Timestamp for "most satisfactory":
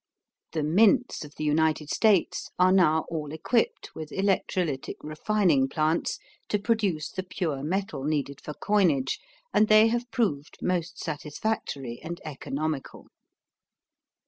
10.59-11.99